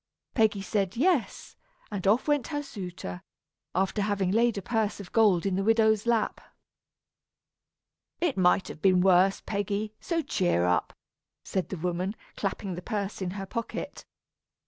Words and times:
Peggy 0.33 0.63
said 0.63 0.97
"yes," 0.97 1.55
and 1.91 2.07
off 2.07 2.27
went 2.27 2.47
her 2.47 2.63
suitor, 2.63 3.21
after 3.75 4.01
having 4.01 4.31
laid 4.31 4.57
a 4.57 4.61
purse 4.63 4.99
of 4.99 5.11
gold 5.11 5.45
in 5.45 5.55
the 5.55 5.63
widow's 5.63 6.07
lap. 6.07 6.41
"It 8.19 8.35
might 8.35 8.67
have 8.67 8.81
been 8.81 9.01
worse, 9.01 9.41
Peggy, 9.45 9.93
so 9.99 10.23
cheer 10.23 10.65
up," 10.65 10.91
said 11.43 11.69
the 11.69 11.77
woman, 11.77 12.15
clapping 12.35 12.73
the 12.73 12.81
purse 12.81 13.21
in 13.21 13.29
her 13.37 13.45
pocket. 13.45 14.03